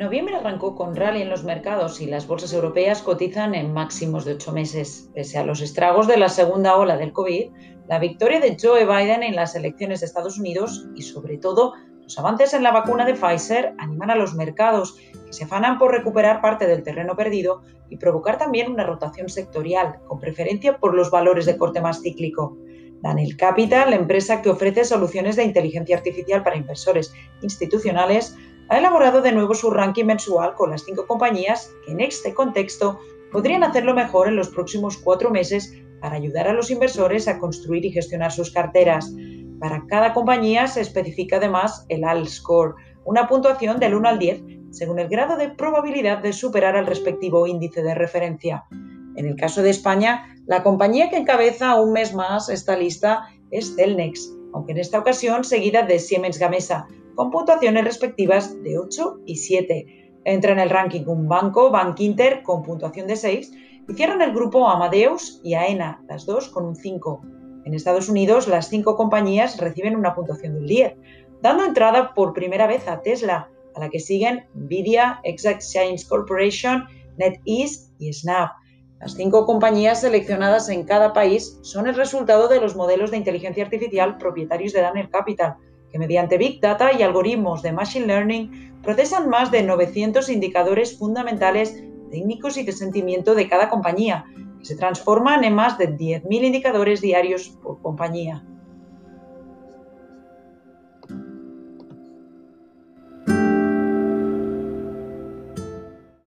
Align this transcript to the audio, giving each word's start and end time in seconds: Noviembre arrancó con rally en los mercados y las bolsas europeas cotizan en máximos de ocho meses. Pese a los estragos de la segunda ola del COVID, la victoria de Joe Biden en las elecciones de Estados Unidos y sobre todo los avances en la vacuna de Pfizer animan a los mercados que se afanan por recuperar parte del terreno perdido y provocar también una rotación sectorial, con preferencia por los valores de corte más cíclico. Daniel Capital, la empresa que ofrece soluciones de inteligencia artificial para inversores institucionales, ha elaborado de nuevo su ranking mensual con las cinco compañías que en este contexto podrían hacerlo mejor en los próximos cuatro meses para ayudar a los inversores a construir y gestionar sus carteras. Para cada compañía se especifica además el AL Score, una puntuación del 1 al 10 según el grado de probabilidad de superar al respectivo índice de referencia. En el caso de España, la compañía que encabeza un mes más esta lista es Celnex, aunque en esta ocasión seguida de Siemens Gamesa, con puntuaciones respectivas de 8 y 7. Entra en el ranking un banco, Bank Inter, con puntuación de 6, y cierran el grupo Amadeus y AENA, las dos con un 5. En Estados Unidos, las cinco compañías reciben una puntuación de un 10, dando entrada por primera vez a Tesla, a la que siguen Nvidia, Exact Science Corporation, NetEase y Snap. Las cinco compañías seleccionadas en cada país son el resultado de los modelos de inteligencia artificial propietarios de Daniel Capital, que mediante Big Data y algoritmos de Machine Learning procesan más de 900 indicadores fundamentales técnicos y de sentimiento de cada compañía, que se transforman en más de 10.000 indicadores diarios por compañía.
Noviembre 0.00 0.36
arrancó 0.36 0.76
con 0.76 0.96
rally 0.96 1.20
en 1.20 1.28
los 1.28 1.44
mercados 1.44 2.00
y 2.00 2.06
las 2.06 2.26
bolsas 2.26 2.54
europeas 2.54 3.02
cotizan 3.02 3.54
en 3.54 3.74
máximos 3.74 4.24
de 4.24 4.32
ocho 4.32 4.50
meses. 4.50 5.10
Pese 5.14 5.36
a 5.36 5.44
los 5.44 5.60
estragos 5.60 6.08
de 6.08 6.16
la 6.16 6.30
segunda 6.30 6.74
ola 6.76 6.96
del 6.96 7.12
COVID, 7.12 7.50
la 7.86 7.98
victoria 7.98 8.40
de 8.40 8.56
Joe 8.58 8.86
Biden 8.86 9.22
en 9.22 9.36
las 9.36 9.54
elecciones 9.54 10.00
de 10.00 10.06
Estados 10.06 10.38
Unidos 10.38 10.86
y 10.96 11.02
sobre 11.02 11.36
todo 11.36 11.74
los 12.00 12.18
avances 12.18 12.54
en 12.54 12.62
la 12.62 12.72
vacuna 12.72 13.04
de 13.04 13.12
Pfizer 13.12 13.74
animan 13.76 14.10
a 14.10 14.14
los 14.14 14.34
mercados 14.34 14.96
que 15.26 15.34
se 15.34 15.44
afanan 15.44 15.78
por 15.78 15.92
recuperar 15.92 16.40
parte 16.40 16.66
del 16.66 16.82
terreno 16.82 17.14
perdido 17.14 17.60
y 17.90 17.98
provocar 17.98 18.38
también 18.38 18.72
una 18.72 18.86
rotación 18.86 19.28
sectorial, 19.28 19.98
con 20.06 20.18
preferencia 20.18 20.78
por 20.78 20.94
los 20.94 21.10
valores 21.10 21.44
de 21.44 21.58
corte 21.58 21.82
más 21.82 22.00
cíclico. 22.00 22.56
Daniel 23.02 23.36
Capital, 23.36 23.90
la 23.90 23.96
empresa 23.96 24.40
que 24.40 24.48
ofrece 24.48 24.84
soluciones 24.84 25.36
de 25.36 25.44
inteligencia 25.44 25.96
artificial 25.96 26.42
para 26.42 26.56
inversores 26.56 27.12
institucionales, 27.42 28.36
ha 28.70 28.78
elaborado 28.78 29.20
de 29.20 29.32
nuevo 29.32 29.52
su 29.54 29.70
ranking 29.70 30.04
mensual 30.04 30.54
con 30.54 30.70
las 30.70 30.84
cinco 30.84 31.06
compañías 31.06 31.72
que 31.84 31.90
en 31.92 32.00
este 32.00 32.32
contexto 32.32 33.00
podrían 33.32 33.64
hacerlo 33.64 33.94
mejor 33.94 34.28
en 34.28 34.36
los 34.36 34.48
próximos 34.48 34.96
cuatro 34.96 35.30
meses 35.30 35.76
para 36.00 36.14
ayudar 36.14 36.46
a 36.46 36.52
los 36.52 36.70
inversores 36.70 37.26
a 37.26 37.40
construir 37.40 37.84
y 37.84 37.90
gestionar 37.90 38.30
sus 38.30 38.52
carteras. 38.52 39.12
Para 39.58 39.84
cada 39.88 40.14
compañía 40.14 40.68
se 40.68 40.80
especifica 40.80 41.36
además 41.36 41.84
el 41.88 42.04
AL 42.04 42.28
Score, 42.28 42.76
una 43.04 43.26
puntuación 43.26 43.80
del 43.80 43.94
1 43.94 44.08
al 44.08 44.18
10 44.20 44.42
según 44.70 45.00
el 45.00 45.08
grado 45.08 45.36
de 45.36 45.48
probabilidad 45.48 46.18
de 46.18 46.32
superar 46.32 46.76
al 46.76 46.86
respectivo 46.86 47.48
índice 47.48 47.82
de 47.82 47.96
referencia. 47.96 48.66
En 49.16 49.26
el 49.26 49.34
caso 49.34 49.62
de 49.62 49.70
España, 49.70 50.36
la 50.46 50.62
compañía 50.62 51.10
que 51.10 51.16
encabeza 51.16 51.80
un 51.80 51.92
mes 51.92 52.14
más 52.14 52.48
esta 52.48 52.76
lista 52.76 53.24
es 53.50 53.74
Celnex, 53.74 54.32
aunque 54.54 54.72
en 54.72 54.78
esta 54.78 55.00
ocasión 55.00 55.42
seguida 55.42 55.82
de 55.82 55.98
Siemens 55.98 56.38
Gamesa, 56.38 56.86
con 57.20 57.30
puntuaciones 57.30 57.84
respectivas 57.84 58.62
de 58.62 58.78
8 58.78 59.20
y 59.26 59.36
7. 59.36 60.12
Entra 60.24 60.52
en 60.52 60.58
el 60.58 60.70
ranking 60.70 61.04
un 61.04 61.28
banco, 61.28 61.70
Bank 61.70 62.00
Inter, 62.00 62.42
con 62.42 62.62
puntuación 62.62 63.06
de 63.06 63.14
6, 63.14 63.52
y 63.86 63.92
cierran 63.92 64.22
el 64.22 64.32
grupo 64.32 64.66
Amadeus 64.66 65.38
y 65.44 65.52
AENA, 65.52 66.02
las 66.08 66.24
dos 66.24 66.48
con 66.48 66.64
un 66.64 66.74
5. 66.74 67.20
En 67.66 67.74
Estados 67.74 68.08
Unidos, 68.08 68.48
las 68.48 68.70
cinco 68.70 68.96
compañías 68.96 69.58
reciben 69.58 69.96
una 69.96 70.14
puntuación 70.14 70.54
de 70.54 70.60
un 70.60 70.66
10, 70.66 70.94
dando 71.42 71.66
entrada 71.66 72.14
por 72.14 72.32
primera 72.32 72.66
vez 72.66 72.88
a 72.88 73.02
Tesla, 73.02 73.50
a 73.74 73.80
la 73.80 73.90
que 73.90 74.00
siguen 74.00 74.46
Nvidia, 74.54 75.20
Exact 75.22 75.60
Science 75.60 76.08
Corporation, 76.08 76.86
NetEase 77.18 77.90
y 77.98 78.14
Snap. 78.14 78.52
Las 78.98 79.12
cinco 79.12 79.44
compañías 79.44 80.00
seleccionadas 80.00 80.70
en 80.70 80.84
cada 80.84 81.12
país 81.12 81.58
son 81.60 81.86
el 81.86 81.96
resultado 81.96 82.48
de 82.48 82.62
los 82.62 82.76
modelos 82.76 83.10
de 83.10 83.18
inteligencia 83.18 83.64
artificial 83.64 84.16
propietarios 84.16 84.72
de 84.72 84.80
Daniel 84.80 85.10
Capital, 85.10 85.56
que 85.90 85.98
mediante 85.98 86.38
Big 86.38 86.60
Data 86.60 86.92
y 86.92 87.02
algoritmos 87.02 87.62
de 87.62 87.72
Machine 87.72 88.06
Learning 88.06 88.80
procesan 88.82 89.28
más 89.28 89.50
de 89.50 89.62
900 89.62 90.28
indicadores 90.28 90.98
fundamentales 90.98 91.82
técnicos 92.10 92.56
y 92.56 92.64
de 92.64 92.72
sentimiento 92.72 93.34
de 93.34 93.48
cada 93.48 93.68
compañía, 93.68 94.24
que 94.58 94.64
se 94.64 94.76
transforman 94.76 95.44
en 95.44 95.54
más 95.54 95.78
de 95.78 95.96
10.000 95.96 96.44
indicadores 96.44 97.00
diarios 97.00 97.56
por 97.62 97.80
compañía. 97.80 98.44